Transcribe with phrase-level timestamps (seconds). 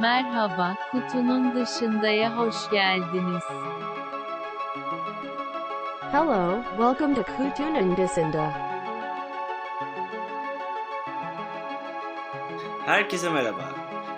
[0.00, 3.42] Merhaba, kutunun dışındaya hoş geldiniz.
[6.12, 8.52] Hello, welcome to Kutunun Disinda.
[12.86, 13.62] Herkese merhaba.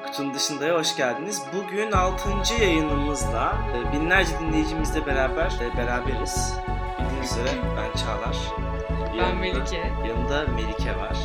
[0.07, 1.43] Kutunun dışındaya hoş geldiniz.
[1.55, 2.29] Bugün 6.
[2.61, 6.55] yayınımızla e, binlerce dinleyicimizle beraber e, beraberiz.
[6.99, 8.37] Bildiğiniz üzere ben Çağlar.
[9.19, 9.93] Ben Melike.
[10.09, 11.17] Yanında Melike var.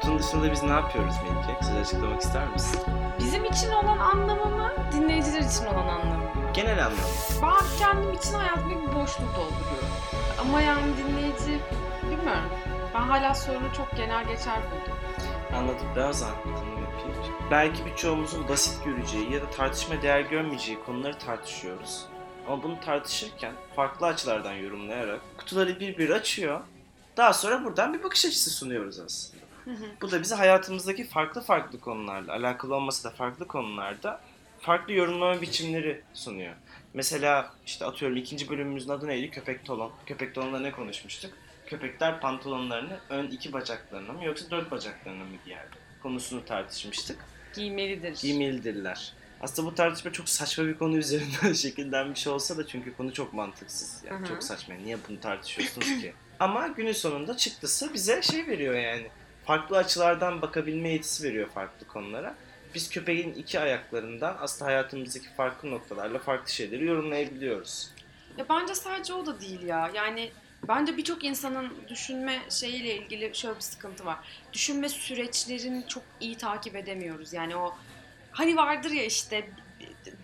[0.00, 1.64] Kutunun dışında biz ne yapıyoruz Melike?
[1.64, 2.80] Size açıklamak ister misin?
[3.18, 6.30] Bizim için olan anlamı mı, dinleyiciler için olan anlamı mı?
[6.54, 7.02] Genel anlamda.
[7.42, 9.88] Ben kendim için hayatımda bir boşluk dolduruyorum.
[10.40, 11.60] Ama yani dinleyici,
[12.02, 12.50] bilmiyorum.
[12.94, 14.98] Ben hala sorunu çok genel geçer buldum.
[15.56, 15.86] Anladım.
[15.96, 17.34] Biraz anlatımı yapayım.
[17.50, 22.06] Belki birçoğumuzun basit göreceği ya da tartışma değer görmeyeceği konuları tartışıyoruz.
[22.46, 26.60] Ama bunu tartışırken farklı açılardan yorumlayarak kutuları bir bir açıyor.
[27.16, 29.47] Daha sonra buradan bir bakış açısı sunuyoruz aslında.
[30.00, 34.20] Bu da bize hayatımızdaki farklı farklı konularla, alakalı olmasa da farklı konularda
[34.60, 36.54] farklı yorumlama biçimleri sunuyor.
[36.94, 39.30] Mesela işte atıyorum ikinci bölümümüzün adı neydi?
[39.30, 39.92] Köpek Tolon.
[40.06, 41.32] Köpek Tolon'da ne konuşmuştuk?
[41.66, 45.76] Köpekler pantolonlarını ön iki bacaklarına mı yoksa dört bacaklarına mı giyerdi?
[46.02, 47.24] Konusunu tartışmıştık.
[47.54, 48.16] Giymelidir.
[48.20, 49.12] Giymelidirler.
[49.40, 54.04] Aslında bu tartışma çok saçma bir konu üzerinden şekillenmiş olsa da çünkü konu çok mantıksız.
[54.04, 54.74] Yani çok saçma.
[54.74, 56.14] Niye bunu tartışıyorsunuz ki?
[56.40, 59.08] Ama günün sonunda çıktısı bize şey veriyor yani.
[59.48, 62.34] Farklı açılardan bakabilme yetisi veriyor farklı konulara.
[62.74, 67.90] Biz köpeğin iki ayaklarından aslında hayatımızdaki farklı noktalarla farklı şeyleri yorumlayabiliyoruz.
[68.38, 69.90] Ya bence sadece o da değil ya.
[69.94, 70.30] Yani
[70.68, 74.18] bence birçok insanın düşünme şeyiyle ilgili şöyle bir sıkıntı var.
[74.52, 77.32] Düşünme süreçlerini çok iyi takip edemiyoruz.
[77.32, 77.74] Yani o
[78.32, 79.50] hani vardır ya işte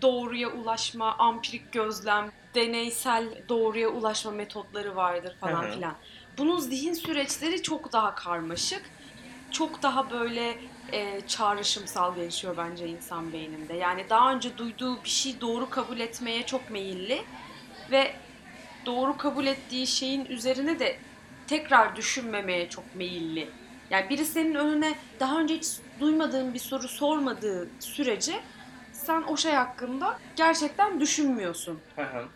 [0.01, 5.95] doğruya ulaşma, ampirik gözlem, deneysel doğruya ulaşma metotları vardır falan filan.
[6.37, 8.94] Bunun zihin süreçleri çok daha karmaşık.
[9.55, 10.57] Çok daha böyle
[10.91, 13.73] e, çağrışımsal gelişiyor bence insan beyninde.
[13.73, 17.21] Yani daha önce duyduğu bir şey doğru kabul etmeye çok meyilli
[17.91, 18.15] ve
[18.85, 20.97] doğru kabul ettiği şeyin üzerine de
[21.47, 23.49] tekrar düşünmemeye çok meyilli.
[23.89, 25.67] Yani biri senin önüne daha önce hiç
[25.99, 28.39] duymadığın bir soru sormadığı sürece
[29.05, 31.79] sen o şey hakkında gerçekten düşünmüyorsun.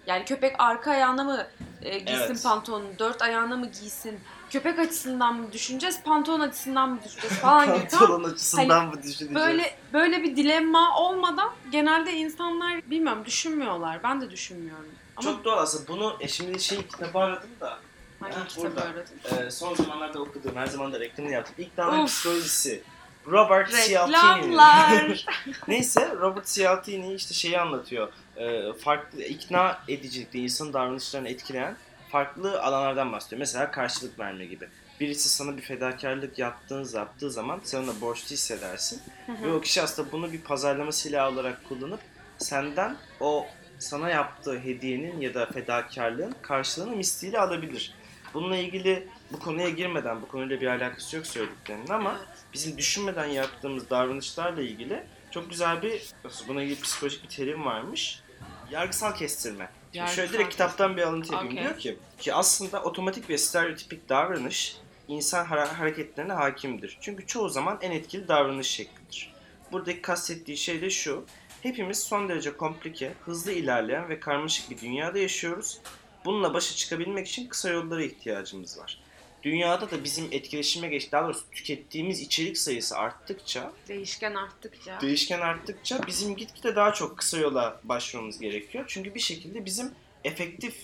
[0.07, 1.47] Yani köpek arka ayağına mı
[1.81, 2.43] e, giysin Evet.
[2.43, 4.19] pantolonu, dört ayağına mı giysin?
[4.49, 7.87] Köpek açısından mı düşüneceğiz, pantolon açısından mı düşüneceğiz falan gibi.
[7.91, 9.35] Pantolon açısından mı düşüneceğiz?
[9.35, 14.03] Böyle böyle bir dilemma olmadan genelde insanlar bilmiyorum düşünmüyorlar.
[14.03, 14.85] Ben de düşünmüyorum.
[15.17, 15.87] Ama Çok doğal aslında.
[15.87, 17.77] Bunu e, şimdi şey kitabı aradım da
[18.19, 18.81] hangi Ha, kitabı burada.
[18.81, 19.45] aradın?
[19.45, 21.55] Ee, son zamanlarda okuduğum, her zaman da reklamını yaptım.
[21.57, 22.09] İlk damla Of.
[22.09, 22.83] psikolojisi.
[23.27, 23.73] Robert.
[23.73, 25.25] Reklamlar.
[25.67, 28.09] Neyse Robert Cialdini işte şeyi anlatıyor.
[28.37, 31.75] Ee, farklı ikna edicilikte insanın davranışlarını etkileyen
[32.11, 33.39] farklı alanlardan bahsediyor.
[33.39, 34.67] Mesela karşılık verme gibi.
[34.99, 39.01] Birisi sana bir fedakarlık yaptığın yaptığı zaman sen ona borçlu hissedersin.
[39.43, 41.99] Ve o kişi aslında bunu bir pazarlama silahı olarak kullanıp
[42.37, 43.47] senden o
[43.79, 47.93] sana yaptığı hediyenin ya da fedakarlığın karşılığını misliyle alabilir.
[48.33, 52.37] Bununla ilgili bu konuya girmeden, bu konuyla bir alakası yok söylediklerinin ama Evet.
[52.53, 56.13] bizim düşünmeden yaptığımız davranışlarla ilgili çok güzel bir,
[56.47, 58.23] buna ilgili psikolojik bir terim varmış.
[58.71, 59.69] Yargısal kestirme.
[59.93, 61.53] Yargısal şöyle direkt kitaptan bir alıntı yapayım.
[61.53, 61.63] Okey.
[61.63, 66.97] Diyor ki, ki aslında otomatik ve stereotipik davranış insan hareketlerine hakimdir.
[67.01, 69.33] Çünkü çoğu zaman en etkili davranış şeklidir.
[69.71, 71.25] Buradaki kastettiği şey de şu.
[71.63, 75.79] Hepimiz son derece komplike, hızlı ilerleyen ve karmaşık bir dünyada yaşıyoruz.
[76.25, 78.98] Bununla başa çıkabilmek için kısa yollara ihtiyacımız var.
[79.43, 85.01] Dünyada da bizim etkileşime geç, daha doğrusu tükettiğimiz içerik sayısı arttıkça, Değişken arttıkça.
[85.01, 88.85] değişken arttıkça bizim gitgide daha çok kısa yola başvurmamız gerekiyor.
[88.87, 89.91] Çünkü bir şekilde bizim
[90.23, 90.75] efektif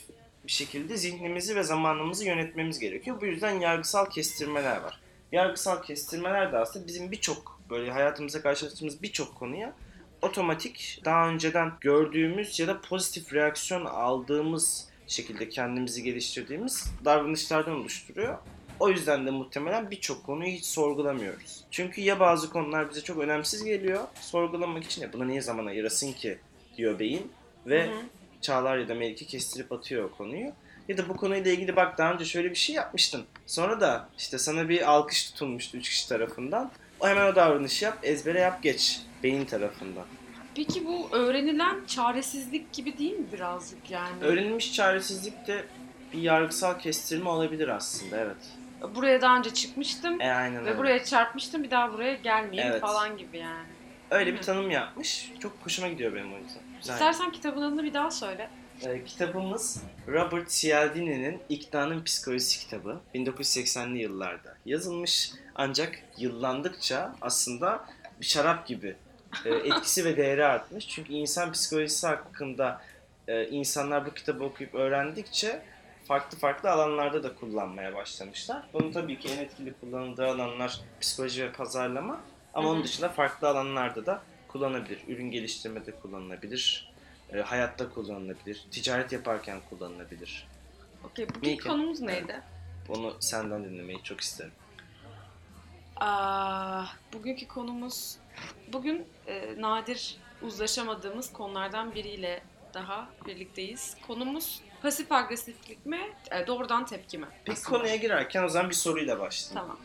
[0.47, 3.21] bir şekilde zihnimizi ve zamanımızı yönetmemiz gerekiyor.
[3.21, 4.99] Bu yüzden yargısal kestirmeler var.
[5.31, 9.73] Yargısal kestirmeler de aslında bizim birçok böyle hayatımıza karşılaştığımız birçok konuya
[10.21, 18.37] otomatik daha önceden gördüğümüz ya da pozitif reaksiyon aldığımız şekilde kendimizi geliştirdiğimiz davranışlardan oluşturuyor.
[18.79, 21.63] O yüzden de muhtemelen birçok konuyu hiç sorgulamıyoruz.
[21.71, 26.11] Çünkü ya bazı konular bize çok önemsiz geliyor, sorgulamak için ya buna niye zaman ayırasın
[26.11, 26.37] ki
[26.77, 27.31] diyor beyin
[27.67, 28.01] ve Hı hı.
[28.41, 30.51] Çağlar ya da Melike kestirip atıyor o konuyu.
[30.87, 33.25] Ya da bu konuyla ilgili bak daha önce şöyle bir şey yapmıştın.
[33.45, 36.71] Sonra da işte sana bir alkış tutulmuştu üç kişi tarafından.
[36.99, 40.05] O hemen o davranışı yap, ezbere yap geç beyin tarafından.
[40.55, 44.23] Peki bu öğrenilen çaresizlik gibi değil mi birazcık yani?
[44.23, 45.65] Öğrenilmiş çaresizlik de
[46.13, 48.35] bir yargısal kestirme olabilir aslında evet.
[48.95, 50.77] Buraya daha önce çıkmıştım E aynen ve öyle.
[50.79, 52.81] buraya çarpmıştım bir daha buraya gelmeyeyim Evet.
[52.81, 53.67] falan gibi yani.
[54.11, 55.31] Öyle bir tanım yapmış.
[55.39, 56.61] Çok hoşuma gidiyor benim o yüzden.
[56.79, 56.93] Güzel.
[56.93, 58.49] İstersen kitabın adını bir daha söyle.
[58.85, 63.01] Ee, kitabımız Robert Cialdini'nin İknanın Psikolojisi kitabı.
[63.15, 67.85] 1980'li yıllarda yazılmış ancak yıllandıkça aslında
[68.21, 68.95] bir şarap gibi
[69.45, 70.87] etkisi ve değeri artmış.
[70.87, 72.81] Çünkü insan psikolojisi hakkında
[73.27, 75.61] e, insanlar bu kitabı okuyup öğrendikçe
[76.07, 78.63] farklı farklı alanlarda da kullanmaya başlamışlar.
[78.73, 82.21] Bunun tabii ki en etkili kullanıldığı alanlar psikoloji ve pazarlama.
[82.53, 84.99] Ama onun dışında farklı alanlarda da kullanılabilir.
[85.07, 86.93] Ürün geliştirmede kullanılabilir.
[87.33, 88.65] e, hayatta kullanılabilir.
[88.71, 90.47] Ticaret yaparken kullanılabilir.
[91.03, 91.67] Okey, bugün ki.
[91.67, 92.41] konumuz neydi?
[92.89, 94.51] Onu senden dinlemeyi çok isterim.
[95.95, 98.17] Aa, bugünkü konumuz,
[98.73, 102.43] bugün e, nadir uzlaşamadığımız konulardan biriyle
[102.73, 103.95] daha birlikteyiz.
[104.07, 105.99] Konumuz pasif agresiflik mi,
[106.31, 107.27] e, doğrudan tepki mi?
[107.45, 107.77] Peki aslında.
[107.77, 109.61] konuya girerken o zaman bir soruyla başlayayım.
[109.69, 109.79] Tamam.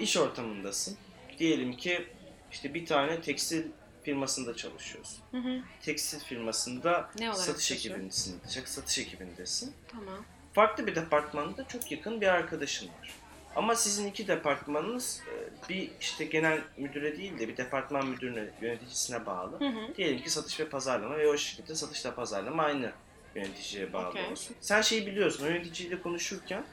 [0.00, 0.98] İş ortamındasın.
[1.38, 2.06] Diyelim ki
[2.52, 3.64] işte bir tane tekstil
[4.02, 5.18] firmasında çalışıyorsun.
[5.30, 8.40] Hı hı, Tekstil firmasında Ne satış ekibindesin.
[8.64, 9.74] Satış ekibindesin.
[9.88, 10.24] tamam.
[10.52, 13.10] Farklı bir departmanda çok yakın bir arkadaşın var.
[13.56, 19.26] Ama sizin iki departmanınız e, bir işte genel müdüre değil de bir departman müdürüne, yöneticisine
[19.26, 19.60] bağlı.
[19.60, 19.94] Hı hı.
[19.96, 22.92] Diyelim ki satış ve pazarlama ve o şirkette satışla pazarlama aynı
[23.34, 24.24] yöneticiye bağlı Okey.
[24.32, 24.56] olsun.
[24.60, 26.64] Sen şeyi biliyorsun, o yöneticiyle konuşurken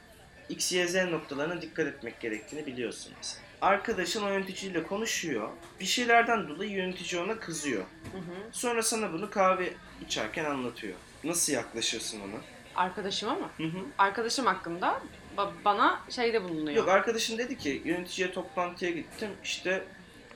[0.48, 3.44] X, Y, Z noktalarına dikkat etmek gerektiğini biliyorsun mesela.
[3.62, 5.48] Arkadaşın o yöneticiyle konuşuyor.
[5.80, 7.84] Bir şeylerden dolayı yönetici ona kızıyor.
[8.12, 8.52] Hı hı.
[8.52, 9.72] Sonra sana bunu kahve
[10.06, 10.94] içerken anlatıyor.
[11.24, 12.40] Nasıl yaklaşıyorsun ona?
[12.74, 13.48] Arkadaşıma mı?
[13.56, 13.78] Hı hı.
[13.98, 15.02] Arkadaşım hakkında
[15.36, 16.76] ba- bana şeyde bulunuyor.
[16.76, 19.28] Yok arkadaşın dedi ki yöneticiye toplantıya gittim.
[19.44, 19.84] İşte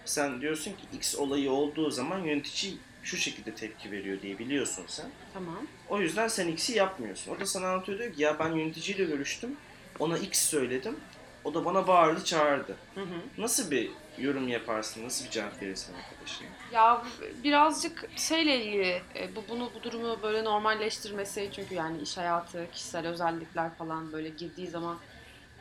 [0.05, 5.07] sen diyorsun ki X olayı olduğu zaman yönetici şu şekilde tepki veriyor diye biliyorsun sen.
[5.35, 5.67] Tamam.
[5.89, 7.37] O yüzden sen X'i yapmıyorsun.
[7.37, 9.57] O da sana anlatıyor diyor ki ya ben yöneticiyle görüştüm.
[9.99, 10.97] Ona X söyledim.
[11.45, 12.77] O da bana bağırdı çağırdı.
[12.95, 13.07] Hı hı.
[13.39, 15.05] Nasıl bir yorum yaparsın?
[15.05, 16.49] Nasıl bir cevap verirsin arkadaşına?
[16.73, 17.03] Ya
[17.45, 23.07] birazcık şeyle ilgili e, bu bunu bu durumu böyle normalleştirmesi çünkü yani iş hayatı, kişisel
[23.07, 24.99] özellikler falan böyle girdiği zaman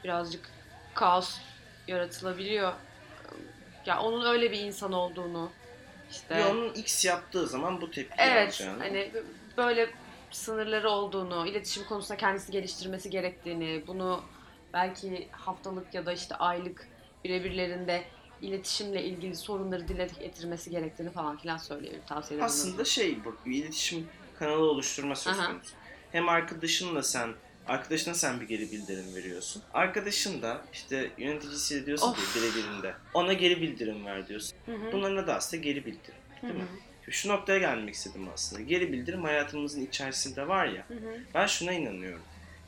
[0.04, 0.50] birazcık
[0.94, 1.38] kaos
[1.88, 2.74] yaratılabiliyor.
[3.86, 5.52] Ya onun öyle bir insan olduğunu
[6.12, 8.80] işte Ve onun X yaptığı zaman bu tepki evet alacağını.
[8.80, 9.12] hani
[9.58, 9.90] böyle
[10.32, 14.24] sınırları olduğunu, iletişim konusunda kendisi geliştirmesi gerektiğini, bunu
[14.74, 16.88] belki haftalık ya da işte aylık
[17.24, 18.04] birebirlerinde
[18.42, 22.46] iletişimle ilgili sorunları dile getirmesi gerektiğini falan filan söylüyor tavsiye ederim.
[22.46, 24.08] Aslında şey bu iletişim
[24.40, 25.48] kanalı oluşturma söz Aha.
[25.48, 25.74] konusu.
[26.12, 27.30] Hem arkadaşınla sen
[27.68, 29.64] arkadaşına sen bir geri bildirim veriyorsun.
[29.74, 32.36] Arkadaşın da işte yöneticisiyle diyorsun ki Of.
[32.36, 34.58] birebirinde ona geri bildirim ver diyorsun.
[34.66, 34.92] Hı hı.
[34.92, 36.16] Bunların adı aslında geri bildirim.
[36.42, 36.58] Hı Değil hı.
[36.60, 36.66] mi?
[37.10, 38.62] Şu noktaya gelmek istedim aslında.
[38.62, 40.86] Geri bildirim hayatımızın içerisinde var ya.
[40.88, 41.20] Hı hı.
[41.34, 42.22] Ben şuna inanıyorum.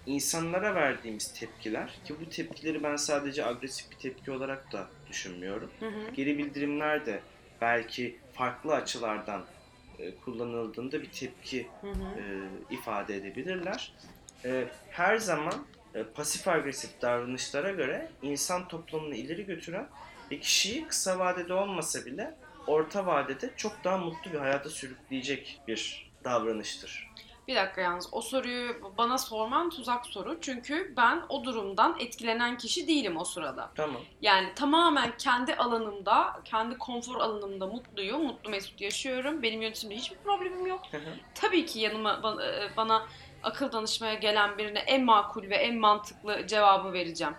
[0.05, 5.69] İnsanlara verdiğimiz tepkiler ki bu tepkileri ben sadece agresif bir tepki olarak da düşünmüyorum.
[5.79, 6.11] Hı hı.
[6.15, 7.19] Geri bildirimler de
[7.61, 9.45] belki farklı açılardan
[9.99, 12.19] e, kullanıldığında bir tepki Hı hı.
[12.19, 12.23] e,
[12.75, 13.93] ifade edebilirler.
[14.45, 15.65] E, her zaman
[15.95, 19.87] e, pasif agresif davranışlara göre insan toplumunu ileri götüren
[20.31, 22.35] ve kişiyi kısa vadede olmasa bile
[22.67, 27.09] orta vadede çok daha mutlu bir hayata sürükleyecek bir davranıştır.
[27.49, 30.37] Bir dakika yalnız o soruyu bana sorman tuzak soru.
[30.41, 33.71] Çünkü ben o durumdan etkilenen kişi değilim o sırada.
[33.75, 34.01] Tamam.
[34.21, 38.23] Yani tamamen kendi alanımda, kendi konfor alanımda mutluyum.
[38.23, 39.43] Mutlu mesut yaşıyorum.
[39.43, 40.81] Benim yönetimde hiçbir problemim yok.
[40.91, 41.09] Hı hı.
[41.35, 43.07] Tabii ki yanıma bana, e, bana
[43.43, 47.33] akıl danışmaya gelen birine en makul ve en mantıklı cevabı vereceğim.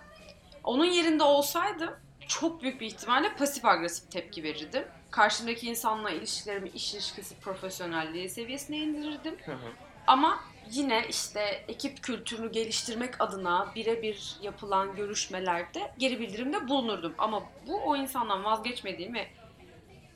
[0.63, 1.93] Onun yerinde olsaydım
[2.27, 4.83] çok büyük bir ihtimalle pasif agresif tepki verirdim.
[5.11, 9.35] Karşımdaki insanla ilişkilerimi, iş ilişkisi, profesyonelliği seviyesine indirirdim.
[9.45, 9.90] Hı hı.
[10.07, 10.39] Ama
[10.71, 17.13] yine işte ekip kültürünü geliştirmek adına birebir yapılan görüşmelerde geri bildirimde bulunurdum.
[17.17, 19.27] Ama bu o insandan vazgeçmediğim ve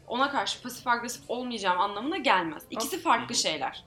[0.07, 2.63] ona karşı pasif agresif olmayacağım anlamına gelmez.
[2.69, 3.83] İkisi farklı şeyler.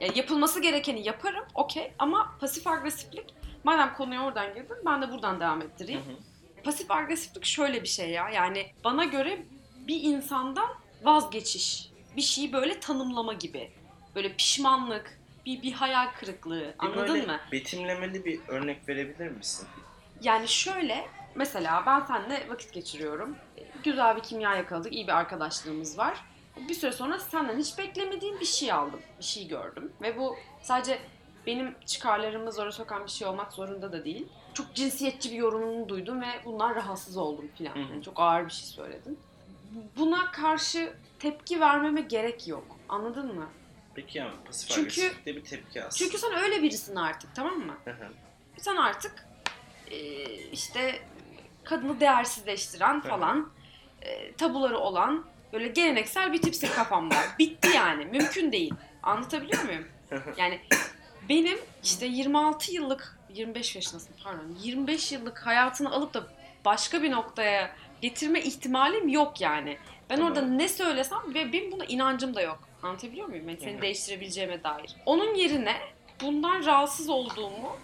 [0.00, 1.92] Ya yapılması gerekeni yaparım, okey.
[1.98, 3.34] Ama pasif agresiflik,
[3.64, 6.00] madem konuya oradan girdin, ben de buradan devam ettireyim.
[6.64, 8.30] Pasif agresiflik şöyle bir şey ya.
[8.30, 9.46] Yani bana göre
[9.76, 10.68] bir insandan
[11.02, 11.88] vazgeçiş.
[12.16, 13.72] Bir şeyi böyle tanımlama gibi.
[14.14, 16.60] Böyle pişmanlık, bir, bir hayal kırıklığı.
[16.60, 17.40] Bir Anladın böyle mı?
[17.52, 19.68] betimlemeli bir örnek verebilir misin?
[20.22, 23.36] Yani şöyle mesela ben seninle vakit geçiriyorum.
[23.84, 26.24] Güzel bir kimya yakaladık, iyi bir arkadaşlığımız var.
[26.68, 29.92] Bir süre sonra senden hiç beklemediğim bir şey aldım, bir şey gördüm.
[30.02, 30.98] Ve bu sadece
[31.46, 34.28] benim çıkarlarımı zora sokan bir şey olmak zorunda da değil.
[34.54, 37.76] Çok cinsiyetçi bir yorumunu duydum ve bundan rahatsız oldum filan.
[37.76, 39.18] Yani çok ağır bir şey söyledin.
[39.96, 42.64] Buna karşı tepki vermeme gerek yok.
[42.88, 43.46] Anladın mı?
[43.94, 45.98] Peki ama pasif Çünkü- agresiflik de bir tepki aslında.
[45.98, 47.76] Çünkü sen öyle birisin artık tamam mı?
[47.84, 48.08] Hı hı.
[48.58, 49.26] sen artık
[49.90, 49.98] e,
[50.34, 50.98] işte
[51.64, 53.50] kadını değersizleştiren falan
[54.02, 57.16] e, tabuları olan böyle geleneksel bir tipsin kafamda.
[57.38, 58.04] Bitti yani.
[58.04, 58.74] Mümkün değil.
[59.02, 59.88] Anlatabiliyor muyum?
[60.36, 60.60] Yani
[61.28, 66.26] benim işte 26 yıllık 25 yaşındasın pardon 25 yıllık hayatını alıp da
[66.64, 69.78] başka bir noktaya getirme ihtimalim yok yani.
[70.10, 70.32] Ben Tamam.
[70.32, 72.68] orada ne söylesem ve benim buna inancım da yok.
[72.82, 73.48] Anlatabiliyor muyum?
[73.48, 74.96] Yani seni değiştirebileceğime dair.
[75.06, 75.76] Onun yerine
[76.20, 77.76] bundan rahatsız olduğumu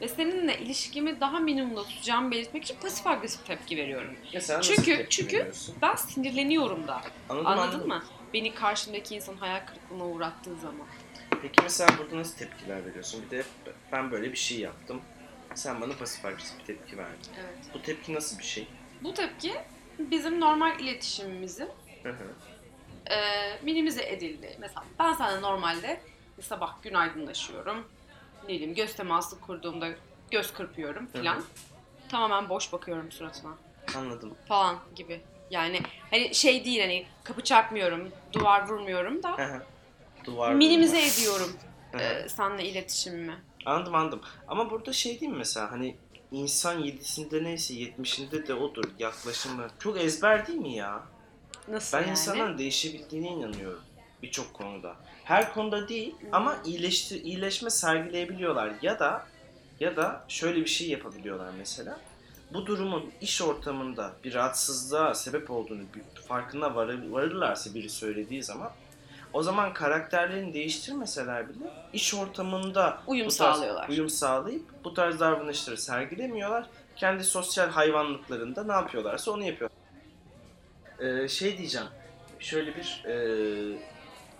[0.00, 4.14] ve seninle ilişkimi daha minimumda tutacağımı belirtmek için pasif agresif tepki veriyorum.
[4.34, 5.74] Mesela Çünkü- tepki çünkü- veriyorsun?
[5.82, 7.00] Ben sinirleniyorum da.
[7.28, 7.88] Anladım, Anladın anladım.
[7.88, 8.02] mı?
[8.34, 10.86] Beni karşımdaki insan hayal kırıklığına uğrattığı zaman.
[11.42, 13.22] Peki mesela burada nasıl tepkiler veriyorsun?
[13.26, 13.44] Bir de
[13.92, 15.00] ben böyle bir şey yaptım.
[15.54, 17.18] Sen bana pasif agresif bir tepki verdin.
[17.40, 17.54] Evet.
[17.74, 18.66] Bu tepki nasıl bir şey?
[19.02, 19.52] Bu tepki
[19.98, 21.68] bizim normal iletişimimizin
[22.02, 22.26] Hı hı.
[23.10, 23.16] E,
[23.62, 24.56] minimize edildi.
[24.60, 26.00] Mesela ben sana normalde
[26.42, 27.84] sabah günaydınlaşıyorum.
[28.42, 29.88] Ne bileyim göz teması kurduğumda
[30.30, 31.36] göz kırpıyorum Hı filan.
[31.36, 31.42] hı.
[32.08, 33.50] Tamamen boş bakıyorum suratına
[33.96, 34.34] Anladım.
[34.48, 35.20] falan gibi.
[35.50, 35.80] Yani
[36.10, 39.62] hani şey değil hani kapı çarpmıyorum, duvar vurmuyorum da Hı hı.
[40.24, 41.06] Duvar minimize vurma.
[41.08, 41.56] ediyorum
[41.92, 42.02] Hı hı.
[42.02, 43.36] e, seninle iletişimimi.
[43.66, 44.20] Anladım anladım.
[44.48, 45.96] Ama burada şey değil mi mesela hani
[46.32, 49.66] insan yedisinde neyse yetmişinde de odur yaklaşımı.
[49.78, 51.02] Çok ezber değil mi ya?
[51.70, 52.10] Nasıl Ben yani?
[52.10, 53.80] insanların değişebildiğine inanıyorum
[54.22, 54.96] birçok konuda.
[55.24, 59.26] Her konuda değil ama iyileşti, iyileşme sergileyebiliyorlar ya da
[59.80, 62.00] ya da şöyle bir şey yapabiliyorlar mesela.
[62.54, 68.70] Bu durumun iş ortamında bir rahatsızlığa sebep olduğunu bir farkına varır, varırlarsa biri söylediği zaman
[69.32, 73.88] o zaman karakterlerini değiştirmeseler bile iş ortamında Uyum tarz- sağlıyorlar.
[73.88, 76.66] Uyum sağlayıp bu tarz davranışları sergilemiyorlar.
[76.96, 79.70] Kendi sosyal hayvanlıklarında ne yapıyorlarsa onu yapıyor.
[81.00, 81.86] Ee, şey diyeceğim.
[82.40, 83.14] Şöyle bir e,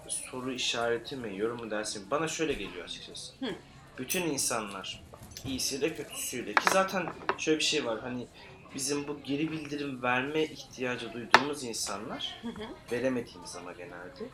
[0.08, 2.10] soru işareti mi, yorum mu dersin?
[2.10, 3.32] Bana şöyle geliyor açıkçası.
[3.40, 3.54] Hı.
[3.98, 5.02] Bütün insanlar
[5.44, 7.06] iyisiyle kötüsüyle ki zaten
[7.38, 8.26] şöyle bir şey var hani
[8.74, 12.62] bizim bu geri bildirim verme ihtiyacı duyduğumuz insanlar Hı hı.
[12.92, 14.24] veremediğimiz ama genelde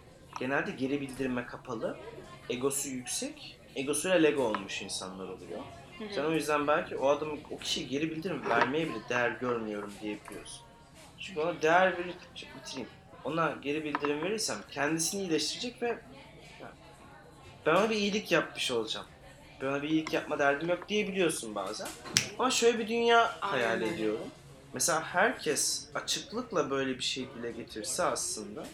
[0.41, 1.97] genelde geri bildirime kapalı
[2.51, 5.61] egosu yüksek egosuyla lego olmuş insanlar oluyor.
[5.99, 6.15] Hı hı.
[6.15, 10.66] Sen o yüzden belki o adamın o kişiye geri bildirim vermeye bile değer görmüyorum diyebiliyorsun.
[11.19, 11.95] Çünkü ona değer
[12.35, 12.89] Şimdi bitireyim.
[13.25, 15.99] Ona geri bildirim verirsem kendisini iyileştirecek ve
[17.67, 19.07] ben ona bir iyilik yapmış olacağım.
[19.61, 21.89] Ben ona bir iyilik yapma derdim yok diyebiliyorsun bazen.
[22.39, 23.95] Ama şöyle bir dünya hayal Aynen.
[23.95, 24.27] ediyorum.
[24.73, 28.67] Mesela herkes açıklıkla böyle bir şey dile getirse aslında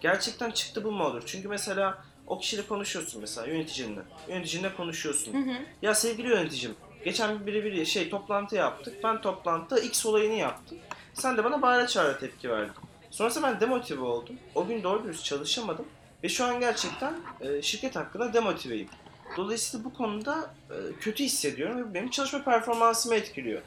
[0.00, 1.22] gerçekten çıktı bu mu olur?
[1.26, 4.00] Çünkü mesela o kişiyle konuşuyorsun mesela yöneticinle.
[4.28, 5.34] Yöneticinle konuşuyorsun.
[5.34, 5.56] Hı hı.
[5.82, 9.04] Ya sevgili yöneticim, geçen biri biri şey toplantı yaptık.
[9.04, 10.78] Ben toplantıda X olayını yaptım.
[11.20, 12.72] Sen de bana bağıra çağıra tepki verdin.
[13.10, 14.38] Sonrasında ben demotive oldum.
[14.54, 15.86] O gün doğru dürüst çalışamadım.
[16.24, 18.88] Ve şu an gerçekten e, şirket hakkında demotiveyim.
[19.36, 23.62] Dolayısıyla bu konuda e, kötü hissediyorum ve benim çalışma performansımı etkiliyor.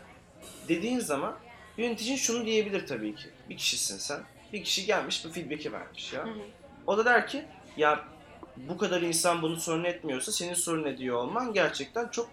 [0.68, 1.36] Dediğin zaman
[1.78, 3.30] yöneticin şunu diyebilir tabii ki.
[3.50, 4.20] Bir kişisin sen.
[4.54, 6.26] Bir kişi gelmiş bu feedback'i vermiş ya.
[6.26, 6.40] Hı hı.
[6.88, 7.46] O da der ki
[7.78, 8.06] ya
[8.58, 12.30] bu kadar insan bunu sorun etmiyorsa senin sorun ediyor olman gerçekten çok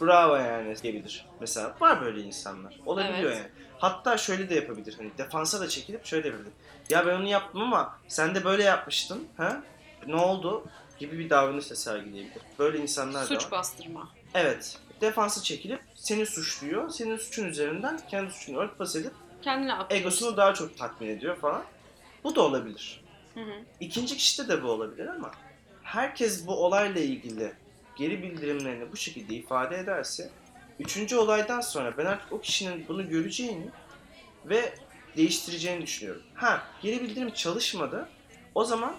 [0.00, 1.26] bravo yani diyebilir.
[1.40, 2.80] Mesela var böyle insanlar.
[2.86, 3.36] Olabiliyor Evet.
[3.36, 3.48] yani.
[3.78, 4.94] Hatta şöyle de yapabilir.
[4.98, 6.52] Hani defansa da çekilip şöyle yapabilir.
[6.90, 9.28] Ya ben onu yaptım ama sen de böyle yapmıştın.
[9.36, 9.62] Ha?
[10.06, 10.64] Ne oldu?
[10.98, 12.42] Gibi bir davranış da sergileyebilir.
[12.58, 14.08] Böyle insanlar da Suç bastırma.
[14.34, 14.78] Evet.
[15.00, 16.90] Defansa çekilip seni suçluyor.
[16.90, 20.00] Senin suçun üzerinden kendi suçunu örtbas edip Kendine atıyor.
[20.00, 21.62] egosunu daha çok tatmin ediyor falan.
[22.24, 23.04] Bu da olabilir.
[23.34, 23.52] Hı hı.
[23.80, 25.30] İkinci kişide de bu olabilir ama
[25.82, 27.52] herkes bu olayla ilgili
[28.00, 30.30] geri bildirimlerini bu şekilde ifade ederse
[30.78, 33.66] üçüncü olaydan sonra ben artık o kişinin bunu göreceğini
[34.44, 34.74] ve
[35.16, 36.22] değiştireceğini düşünüyorum.
[36.34, 38.08] Ha geri bildirim çalışmadı.
[38.54, 38.94] O zaman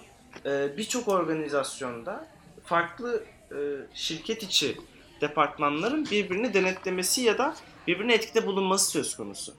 [0.46, 2.28] e, birçok organizasyonda
[2.64, 3.58] farklı e,
[3.94, 4.78] şirket içi
[5.22, 7.56] departmanların birbirini denetlemesi ya da
[7.88, 9.54] birbirine etkide bulunması söz konusu.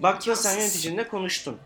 [0.00, 1.56] Baktın sen yöneticinle konuştun.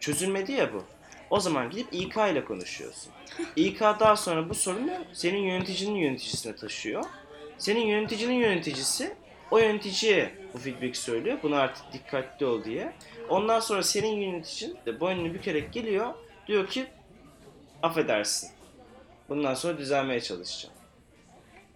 [0.00, 0.84] Çözülmedi ya bu.
[1.30, 3.12] O zaman gidip İK ile konuşuyorsun.
[3.56, 7.04] İK daha sonra bu sorunu senin yöneticinin yöneticisine taşıyor.
[7.58, 9.14] Senin yöneticinin yöneticisi
[9.50, 11.38] o yöneticiye bu feedback söylüyor.
[11.42, 12.92] Bunu artık dikkatli ol diye.
[13.28, 16.14] Ondan sonra senin yöneticin de boynunu bükerek geliyor.
[16.46, 16.86] Diyor ki
[17.82, 18.50] affedersin.
[19.28, 20.74] Bundan sonra düzelmeye çalışacağım.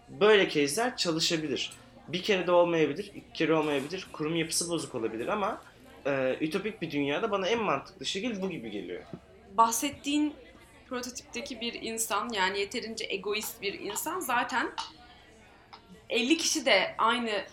[0.09, 1.71] Böyle case'ler çalışabilir.
[2.07, 4.07] Bir kere de olmayabilir, iki kere olmayabilir.
[4.13, 5.61] Kurum yapısı bozuk olabilir ama
[6.05, 9.03] e, ütopik bir dünyada bana en mantıklı şekil bu gibi geliyor.
[9.61, 10.35] Bahsettiğin
[10.89, 14.71] prototipteki bir insan yani yeterince egoist bir insan zaten
[16.09, 17.45] 50 kişi de aynı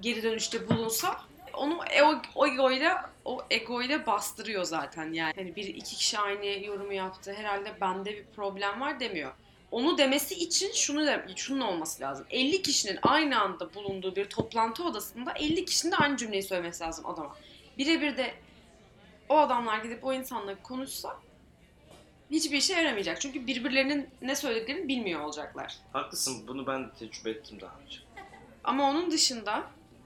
[0.00, 1.20] geri dönüşte bulunsa
[1.54, 5.32] onu o, o egoyla o egoyla bastırıyor zaten yani.
[5.36, 7.34] Hani bir iki kişi aynı yorumu yaptı.
[7.36, 9.32] Herhalde bende bir problem var demiyor.
[9.70, 12.26] Onu demesi için şunu da şunun olması lazım.
[12.30, 17.06] 50 kişinin aynı anda bulunduğu bir toplantı odasında 50 kişinin de aynı cümleyi söylemesi lazım
[17.06, 17.36] adama.
[17.78, 18.34] Birebir de
[19.28, 21.23] o adamlar gidip o insanla konuşsa
[22.30, 23.20] hiçbir işe yaramayacak.
[23.20, 25.76] Çünkü birbirlerinin ne söylediklerini bilmiyor olacaklar.
[25.92, 27.98] Haklısın bunu ben de tecrübe ettim daha önce.
[28.64, 29.64] Ama onun dışında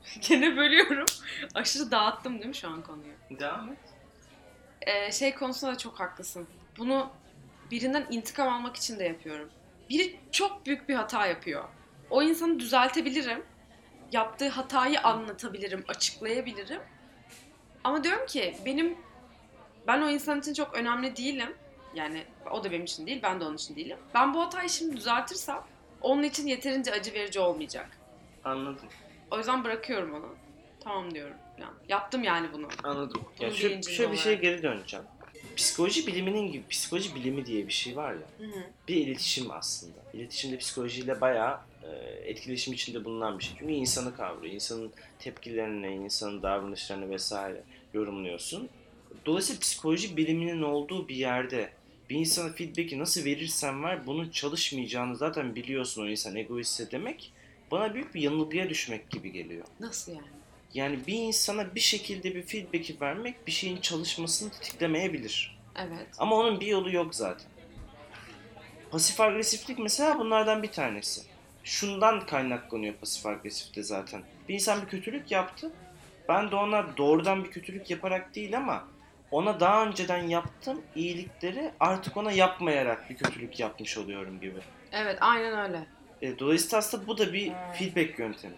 [0.28, 1.06] Gene bölüyorum.
[1.54, 3.12] Aşırı dağıttım değil mi şu an konuyu?
[3.40, 3.78] Devam et.
[4.80, 6.48] Ee, şey konusunda da çok haklısın.
[6.78, 7.10] Bunu
[7.70, 9.50] birinden intikam almak için de yapıyorum.
[9.90, 11.64] Biri çok büyük bir hata yapıyor.
[12.10, 13.44] O insanı düzeltebilirim.
[14.12, 16.80] Yaptığı hatayı anlatabilirim, açıklayabilirim.
[17.84, 18.98] Ama diyorum ki benim
[19.86, 21.54] ben o insan için çok önemli değilim.
[21.94, 23.98] Yani o da benim için değil, ben de onun için değilim.
[24.14, 25.62] Ben bu hatayı şimdi düzeltirsem
[26.00, 27.98] onun için yeterince acı verici olmayacak.
[28.44, 28.88] Anladım.
[29.30, 30.34] O yüzden bırakıyorum onu.
[30.80, 31.36] Tamam diyorum.
[31.60, 32.68] Yani yaptım yani bunu.
[32.82, 33.22] Anladım.
[33.40, 34.42] Bunun şu, bilincinde şöyle bir şeye olarak.
[34.42, 35.06] geri döneceğim.
[35.56, 38.46] Psikoloji biliminin gibi psikoloji bilimi diye bir şey var ya.
[38.46, 38.62] Hı hı.
[38.88, 39.98] Bir iletişim aslında.
[40.12, 41.88] İletişimde psikolojiyle bayağı e,
[42.30, 43.56] etkileşim içinde bulunan bir şey.
[43.58, 44.54] Çünkü insanı kavruyor.
[44.54, 47.62] insanın tepkilerini, insanın davranışlarını vesaire
[47.94, 48.68] yorumluyorsun.
[49.26, 51.70] Dolayısıyla psikoloji biliminin olduğu bir yerde
[52.10, 57.32] bir insana feedback'i nasıl verirsen ver bunun çalışmayacağını zaten biliyorsun o insan egoistse demek
[57.70, 59.64] bana büyük bir yanılgıya düşmek gibi geliyor.
[59.80, 60.26] Nasıl yani?
[60.74, 65.58] Yani bir insana bir şekilde bir feedback'i vermek bir şeyin çalışmasını tetiklemeyebilir.
[65.76, 66.06] Evet.
[66.18, 67.46] Ama onun bir yolu yok zaten.
[68.90, 71.22] Pasif agresiflik mesela bunlardan bir tanesi.
[71.64, 74.22] Şundan kaynaklanıyor pasif agresifte zaten.
[74.48, 75.72] Bir insan bir kötülük yaptı.
[76.28, 78.88] Ben de ona doğrudan bir kötülük yaparak değil ama
[79.30, 84.60] ona daha önceden yaptığım iyilikleri artık ona yapmayarak bir kötülük yapmış oluyorum gibi.
[84.92, 85.86] Evet aynen öyle.
[86.22, 88.56] E, dolayısıyla aslında bu da bir feedback yöntemi.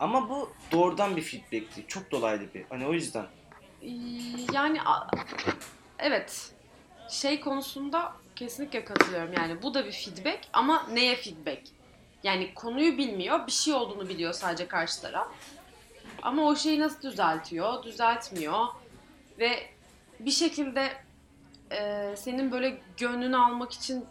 [0.00, 1.86] Ama bu doğrudan bir feedback değil.
[1.88, 2.64] Çok dolaylı bir.
[2.68, 3.26] Hani o yüzden.
[3.82, 3.88] Ee,
[4.52, 4.78] Yani
[5.98, 6.52] evet
[7.10, 9.32] şey konusunda kesinlikle katılıyorum.
[9.32, 11.62] Yani bu da bir feedback ama neye feedback?
[12.22, 15.28] Yani konuyu bilmiyor, bir şey olduğunu biliyor sadece karşı taraf.
[16.22, 18.66] Ama o şeyi nasıl düzeltiyor, düzeltmiyor
[19.38, 19.77] ve
[20.20, 20.92] bir şekilde
[21.72, 24.04] e, senin böyle gönlünü almak için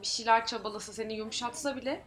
[0.00, 2.04] bir şeyler çabalasa, seni yumuşatsa bile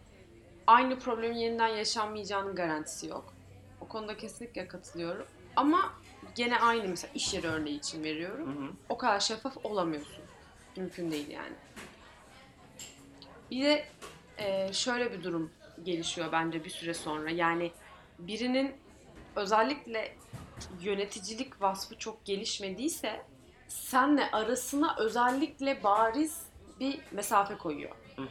[0.68, 3.34] aynı problemin yeniden yaşanmayacağının garantisi yok.
[3.82, 5.26] O konuda kesinlikle katılıyorum.
[5.56, 5.94] Ama
[6.36, 8.56] gene aynı mesela iş yeri örneği için veriyorum.
[8.56, 8.72] Hı hı.
[8.90, 10.24] O kadar şeffaf olamıyorsun.
[10.76, 11.56] Mümkün değil yani.
[13.52, 13.86] Bir de
[14.38, 15.52] e, şöyle bir durum
[15.84, 17.30] gelişiyor bence bir süre sonra.
[17.30, 17.72] Yani
[18.20, 18.76] birinin
[19.36, 20.16] özellikle
[20.82, 23.26] yöneticilik vasfı çok gelişmediyse
[23.68, 26.42] senle arasına özellikle bariz
[26.80, 27.92] bir mesafe koyuyor.
[28.16, 28.28] Hı hı.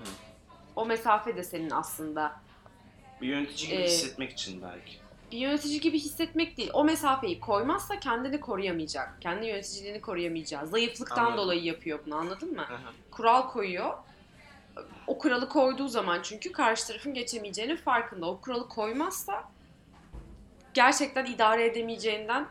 [0.76, 2.32] O mesafe de senin aslında
[3.20, 4.92] Bir yönetici gibi Ee, hissetmek için belki.
[5.32, 6.70] bir yönetici gibi hissetmek değil.
[6.72, 9.22] O mesafeyi koymazsa kendini koruyamayacak.
[9.22, 10.66] Kendi yöneticiliğini koruyamayacak.
[10.68, 11.38] Zayıflıktan Anladım.
[11.38, 12.64] dolayı yapıyor bunu anladın mı?
[12.68, 12.92] Hı hı.
[13.10, 13.94] Kural koyuyor.
[15.06, 18.26] O kuralı koyduğu zaman çünkü karşı tarafın geçemeyeceğinin farkında.
[18.26, 19.44] O kuralı koymazsa
[20.74, 22.48] gerçekten idare edemeyeceğinden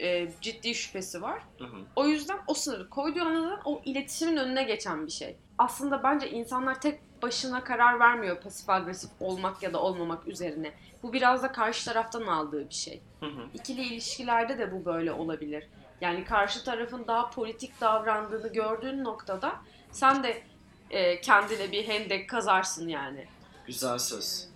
[0.00, 1.42] e, ciddi şüphesi var.
[1.58, 1.76] Hı hı.
[1.96, 5.36] O yüzden o sınırı koyduğu andan o iletişimin önüne geçen bir şey.
[5.58, 10.74] Aslında bence insanlar tek başına karar vermiyor pasif agresif olmak ya da olmamak üzerine.
[11.02, 13.00] Bu biraz da karşı taraftan aldığı bir şey.
[13.20, 13.46] Hı hı.
[13.54, 15.68] İkili ilişkilerde de bu böyle olabilir.
[16.00, 19.56] Yani karşı tarafın daha politik davrandığını gördüğün noktada
[19.90, 20.42] sen de
[20.90, 23.26] e, kendine bir hendek kazarsın yani.
[23.66, 24.48] Güzel söz.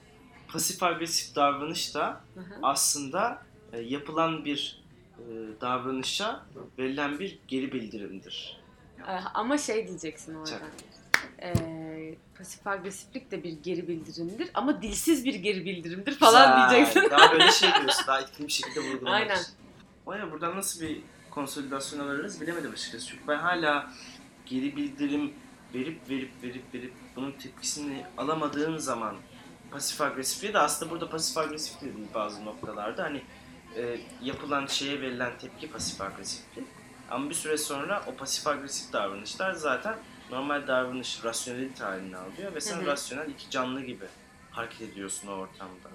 [0.52, 2.54] Pasif agresif davranış da Hı hı.
[2.62, 4.81] aslında e, yapılan bir
[5.60, 6.46] davranışa
[6.78, 8.60] verilen bir geri bildirimdir.
[9.08, 10.50] E, ama şey diyeceksin orada.
[10.50, 10.62] Çak.
[11.42, 11.54] E,
[12.38, 16.70] pasif agresiflik de bir geri bildirimdir ama dilsiz bir geri bildirimdir falan Güzel.
[16.70, 17.10] diyeceksin.
[17.10, 18.04] Daha böyle şey diyorsun.
[18.06, 19.34] Daha etkili bir şekilde vurgulamak Aynen.
[19.34, 19.52] için.
[20.06, 23.06] Vay buradan nasıl bir konsolidasyon alırız bilemedim açıkçası.
[23.06, 23.92] Çünkü ben hala
[24.46, 25.32] geri bildirim
[25.74, 29.16] verip verip verip verip bunun tepkisini alamadığım zaman
[29.70, 33.02] pasif agresifliği de aslında burada pasif agresif de değil bazı noktalarda.
[33.04, 33.22] Hani
[33.76, 36.64] e, yapılan şeye verilen tepki pasif agresiflik.
[37.10, 39.98] Ama bir süre sonra o pasif agresif davranışlar zaten
[40.30, 42.86] normal davranış rasyonelite halini alıyor ve sen Hı hı.
[42.86, 44.04] rasyonel iki canlı gibi
[44.50, 45.88] hareket ediyorsun o ortamda.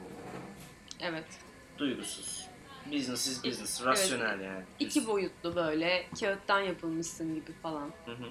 [1.00, 1.26] Evet.
[1.78, 2.48] Duygusuz.
[2.86, 3.82] Business is business.
[3.82, 3.88] Evet.
[3.88, 4.64] Rasyonel yani.
[4.80, 7.92] İki boyutlu böyle kağıttan yapılmışsın gibi falan.
[8.06, 8.26] Hı hı.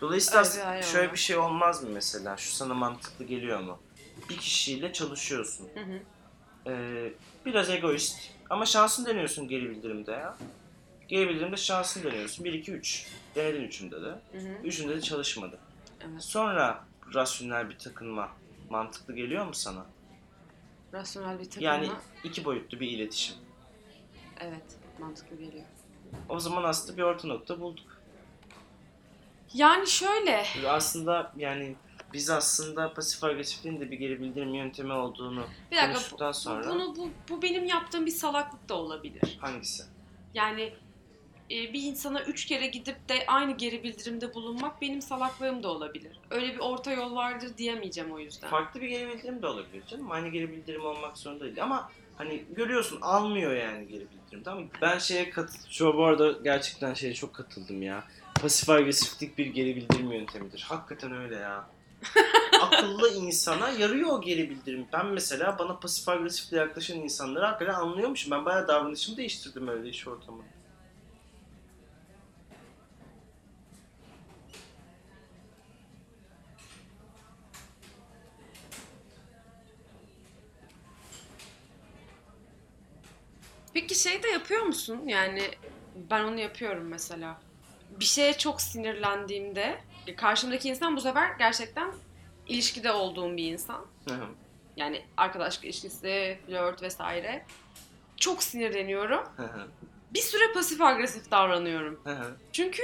[0.00, 2.36] Dolayısıyla Öyle şöyle hayal bir şey olmaz mı mesela?
[2.36, 3.78] Şu sana mantıklı geliyor mu?
[4.28, 5.68] Bir kişiyle çalışıyorsun.
[5.74, 6.00] Hı hı.
[6.66, 7.12] Ee,
[7.46, 8.30] biraz egoist.
[8.50, 10.36] Ama şansını deniyorsun geri bildirimde ya.
[11.08, 12.44] Geri bildirimde şansını deniyorsun.
[12.44, 13.06] 1, 2, 3.
[13.34, 14.06] Denedin üçünde de.
[14.06, 14.62] Hı hı.
[14.64, 15.58] Üçünde de çalışmadı.
[16.00, 16.22] Evet.
[16.22, 18.28] Sonra rasyonel bir takınma
[18.70, 19.86] mantıklı geliyor mu sana?
[20.92, 21.66] Rasyonel bir takılma.
[21.66, 21.90] Yani
[22.24, 23.36] iki boyutlu bir iletişim.
[24.40, 24.62] Evet.
[24.98, 25.64] Mantıklı geliyor.
[26.28, 28.00] O zaman aslında bir orta nokta bulduk.
[29.54, 30.46] Yani şöyle.
[30.68, 31.76] Aslında yani
[32.12, 35.92] biz aslında pasif agresifliğin de bir geri bildirim yöntemi olduğunu Bir dakika.
[35.92, 39.38] konuştuktan sonra Bunu bu, bu benim yaptığım bir salaklık da olabilir.
[39.40, 39.82] hangisi?
[40.34, 40.62] Yani
[41.50, 46.20] e, bir insana üç kere gidip de aynı geri bildirimde bulunmak benim salaklığım da olabilir.
[46.30, 48.50] Öyle bir orta yol vardır diyemeyeceğim o yüzden.
[48.50, 50.10] Farklı bir geri bildirim de olabilir canım.
[50.10, 54.68] Aynı geri bildirim olmak zorunda değil ama Hani görüyorsun almıyor yani geri bildirim tamam mı?
[54.82, 58.04] Ben şeye kat şu bu arada gerçekten şeye çok katıldım ya.
[58.42, 60.66] Pasif agresiflik bir geri bildirim yöntemidir.
[60.68, 61.68] Hakikaten öyle ya.
[62.60, 64.86] Akıllı insana yarıyor o geri bildirim.
[64.92, 68.30] Ben mesela bana pasif agresifle yaklaşan insanları hakikaten anlıyormuşum.
[68.30, 70.42] Ben bayağı davranışımı değiştirdim öyle iş ortamı.
[83.74, 85.02] Peki şey de yapıyor musun?
[85.06, 85.42] Yani
[86.10, 87.40] ben onu yapıyorum mesela.
[88.00, 89.78] Bir şeye çok sinirlendiğimde
[90.16, 91.92] karşımdaki insan bu sefer gerçekten
[92.48, 93.86] ilişkide olduğum bir insan.
[94.08, 94.24] Hı hı,
[94.76, 97.46] Yani arkadaşlık ilişkisi, flört vesaire.
[98.16, 99.22] Çok sinirleniyorum.
[99.36, 99.68] hı hı,
[100.14, 102.00] Bir süre pasif agresif davranıyorum.
[102.04, 102.82] hı hı, Çünkü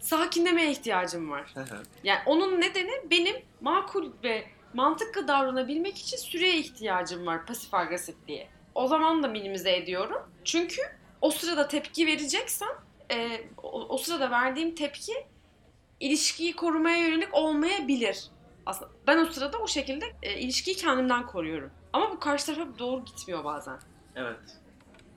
[0.00, 1.50] sakinlemeye ihtiyacım var.
[1.54, 1.82] hı hı.
[2.04, 8.48] Yani onun nedeni benim makul ve mantıklı davranabilmek için süreye ihtiyacım var pasif agresif diye.
[8.74, 10.22] O zaman da minimize ediyorum.
[10.44, 10.82] Çünkü
[11.20, 12.68] o sırada tepki vereceksem
[13.10, 15.12] e, o, o sırada verdiğim tepki
[16.00, 18.24] ilişkiyi korumaya yönelik olmayabilir.
[18.66, 21.70] Aslında ben o sırada o şekilde e, ilişkiyi kendimden koruyorum.
[21.92, 23.78] Ama bu karşı tarafa doğru gitmiyor bazen.
[24.16, 24.38] Evet.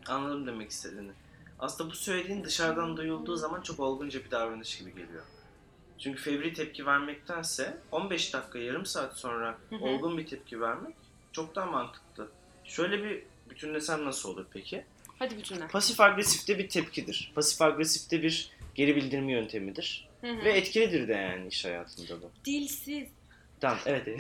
[0.08, 1.12] Anladım demek istediğini.
[1.60, 5.24] Aslında bu söylediğin dışarıdan duyulduğu zaman çok olgunca bir davranış gibi geliyor.
[6.00, 9.84] Çünkü fevri tepki vermektense 15 dakika yarım saat sonra Hı hı.
[9.84, 10.96] olgun bir tepki vermek
[11.32, 12.28] çok daha mantıklı.
[12.64, 14.86] Şöyle bir bütünlesem nasıl olur peki?
[15.20, 15.68] Hadi bütünle.
[15.68, 17.32] Pasif agresifte bir tepkidir.
[17.36, 20.10] Pasif agresifte bir geri bildirim yöntemidir.
[20.22, 20.46] Hı hı.
[20.46, 22.32] Ve etkilidir de yani iş hayatında bu.
[22.46, 23.08] Dilsiz.
[23.62, 24.08] Tamam evet.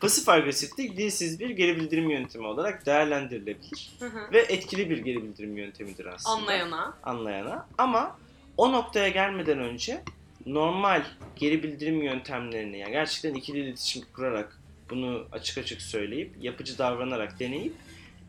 [0.00, 3.90] Pasif agresiflik dilsiz bir geri bildirim yöntemi olarak değerlendirilebilir.
[3.98, 4.32] Hı hı.
[4.32, 6.36] Ve etkili bir geri bildirim yöntemidir aslında.
[6.36, 6.94] Anlayana.
[7.02, 7.66] Anlayana.
[7.78, 8.18] Ama
[8.56, 10.02] o noktaya gelmeden önce
[10.46, 11.04] normal
[11.36, 14.58] geri bildirim yöntemlerini yani gerçekten ikili iletişim kurarak
[14.90, 17.74] bunu açık açık söyleyip yapıcı davranarak deneyip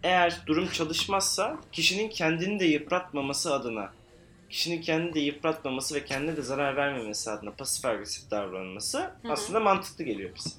[0.03, 3.91] eğer durum çalışmazsa kişinin kendini de yıpratmaması adına
[4.49, 9.31] kişinin kendini de yıpratmaması ve kendine de zarar vermemesi adına pasif agresif davranması hı.
[9.31, 10.49] aslında mantıklı geliyor bize.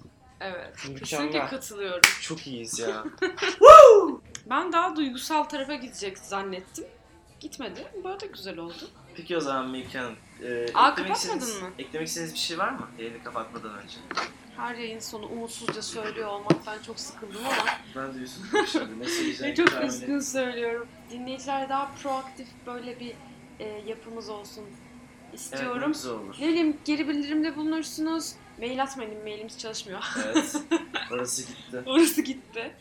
[0.40, 0.74] Evet.
[0.76, 0.98] Mükemmel.
[0.98, 2.00] Kesinlikle katılıyorum.
[2.20, 3.04] Çok iyiyiz ya.
[4.46, 6.84] Ben daha duygusal tarafa gidecek zannettim.
[7.40, 7.84] Gitmedi.
[8.04, 8.90] Böyle de güzel oldu.
[9.16, 10.16] Peki o zaman Melike Hanım.
[10.42, 11.70] e, Aa, kapatmadın mı?
[11.78, 12.88] Eklemek istediğiniz bir şey var mı?
[12.98, 13.94] Yayını kapatmadan önce.
[14.56, 17.64] Her yayın sonu umutsuzca söylüyor olmaktan çok sıkıldım ama
[17.96, 19.00] Ben de üzüldüm şimdi.
[19.00, 20.88] Ne söyleyeceğimi çok üzgün söylüyorum.
[21.10, 23.12] Dinleyiciler daha proaktif böyle bir
[23.60, 24.64] e, yapımız olsun
[25.30, 25.82] Evet, istiyorum.
[25.82, 26.36] ne güzel olur.
[26.40, 28.32] ne bileyim geri bildirimde bulunursunuz.
[28.58, 30.00] Mail atmayın, mailimiz çalışmıyor.
[30.26, 30.56] Evet.
[31.12, 31.82] Orası gitti.
[31.86, 32.76] Orası gitti.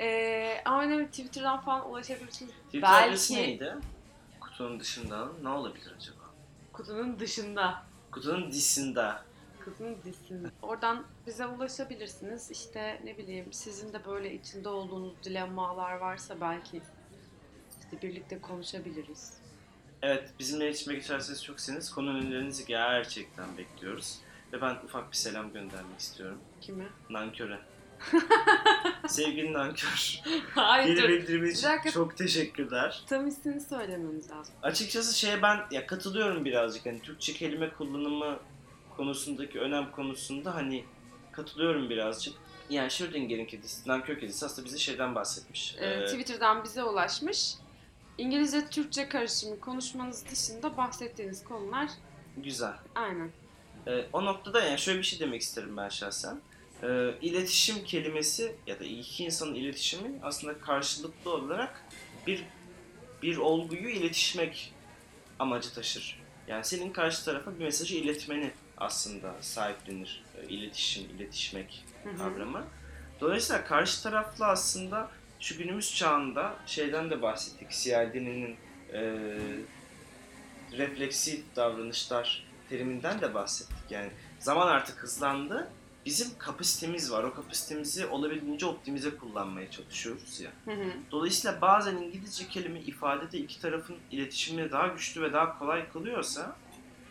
[0.00, 2.52] E, ama önemli Twitter'dan falan ulaşabilirsiniz.
[2.52, 3.74] Twitter Belki- adresi neydi?
[4.40, 6.16] Kutunun dışında ne olabilir acaba?
[6.72, 7.82] Kutunun dışında.
[8.12, 9.24] Kutunun dışında.
[9.60, 10.48] Kızın dizisinde.
[10.62, 12.50] Oradan bize ulaşabilirsiniz.
[12.50, 16.82] İşte ne bileyim sizin de böyle içinde olduğunuz dilemmalar varsa belki
[17.84, 19.32] işte birlikte konuşabiliriz.
[20.02, 21.90] Evet, bizimle iletişime geçerseniz çok seviniz.
[21.90, 24.18] Konu önerilerinizi gerçekten bekliyoruz.
[24.52, 26.38] Ve ben ufak bir selam göndermek istiyorum.
[26.60, 26.84] Kime?
[27.10, 27.58] Nanköre.
[29.08, 30.20] Sevgili nankör.
[30.54, 31.08] Hayır Geri dur.
[31.08, 31.90] bildirim Bir için dakika.
[31.90, 33.02] çok teşekkürler.
[33.08, 34.54] Tam ismini söylememiz lazım.
[34.62, 36.86] Açıkçası şeye ben ya katılıyorum birazcık.
[36.86, 38.38] Hani Türkçe kelime kullanımı
[38.96, 40.84] konusundaki önem konusunda hani
[41.32, 42.34] katılıyorum birazcık.
[42.70, 45.76] Yani Schrödinger'in kedisi, nankör kedisi aslında bize şeyden bahsetmiş.
[45.78, 47.54] Ee, Ee, Twitter'dan bize ulaşmış.
[48.18, 51.88] İngilizce Türkçe karışımı konuşmanız dışında bahsettiğiniz konular
[52.36, 52.74] güzel.
[52.94, 53.30] aynen.
[53.86, 56.40] Ee, o noktada yani şöyle bir şey demek isterim ben şahsen.
[56.82, 61.84] Ee, iletişim kelimesi ya da iki insanın iletişimi aslında karşılıklı olarak
[62.26, 62.44] bir
[63.22, 64.74] bir olguyu iletişmek
[65.38, 66.22] amacı taşır.
[66.48, 70.24] Yani senin karşı tarafa bir mesajı iletmeni aslında sahiplenir.
[70.36, 72.16] Ee, iletişim, iletişmek Hı hı.
[72.18, 72.64] kavramı.
[73.20, 75.10] Dolayısıyla karşı tarafla aslında
[75.42, 77.70] şu günümüz çağında şeyden de bahsettik.
[77.70, 78.56] CID'nin
[78.92, 79.00] e,
[80.72, 83.90] refleksif davranışlar teriminden de bahsettik.
[83.90, 85.70] Yani zaman artık hızlandı.
[86.06, 87.24] Bizim kapasitemiz var.
[87.24, 90.50] O kapasitemizi olabildiğince optimize kullanmaya çalışıyoruz ya.
[90.64, 90.90] Hı hı.
[91.10, 96.56] Dolayısıyla bazen İngilizce kelime ifadede iki tarafın iletişimini daha güçlü ve daha kolay kılıyorsa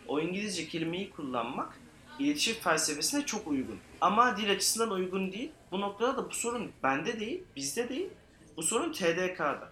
[0.08, 1.78] o İngilizce kelimeyi kullanmak
[2.18, 3.78] iletişim felsefesine çok uygun.
[4.00, 5.50] Ama dil açısından uygun değil.
[5.70, 8.08] Bu noktada da bu sorun bende değil, bizde değil.
[8.56, 9.68] Bu sorun TDK'da.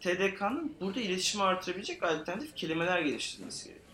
[0.00, 3.84] TDK'nın burada iletişimi artırabilecek alternatif kelimeler geliştirmesi gerekiyor.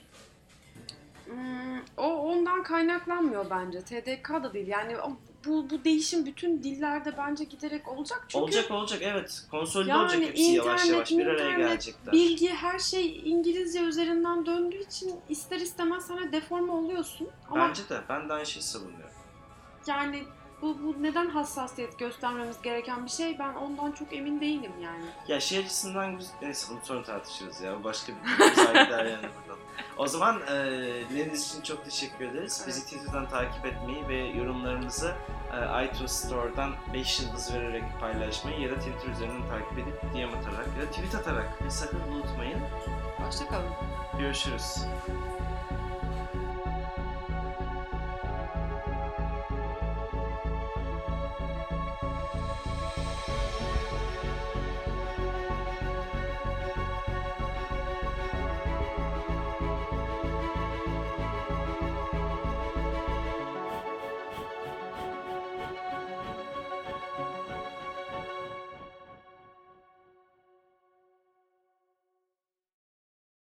[1.27, 3.81] Hmm, o ondan kaynaklanmıyor bence.
[3.83, 4.67] TDK da değil.
[4.67, 8.25] Yani o- bu, bu değişim bütün dillerde bence giderek olacak.
[8.29, 9.43] Çünkü olacak olacak evet.
[9.51, 12.13] Konsolide Yani olacak hepsi yavaş internet, yavaş bir araya gelecekler.
[12.13, 17.29] bilgi her şey İngilizce üzerinden döndüğü için ister istemez sana deforme oluyorsun.
[17.51, 19.11] Ama Bence de ben de aynı şeyi savunuyorum.
[19.87, 20.23] yani
[20.63, 25.05] bu, bu neden hassasiyet göstermemiz gereken bir şey ben ondan çok emin değilim yani.
[25.29, 26.33] Ya şey açısından güzel...
[26.43, 27.79] Neyse bunu sonra tartışırız ya.
[27.81, 29.59] Bu Başka bir güzel gider yani buradan.
[29.97, 30.55] O zaman e,
[31.11, 32.65] dinlediğiniz için çok teşekkür ederiz.
[32.67, 35.15] Bizi Twitter'dan takip etmeyi ve yorumlarımızı
[35.53, 40.67] e, iTunes Store'dan 5 yıldız vererek paylaşmayı ya da Twitter üzerinden takip edip DM atarak
[40.79, 42.61] ya da tweet atarak sakın unutmayın.
[43.19, 43.71] Hoşçakalın.
[44.19, 44.77] Görüşürüz.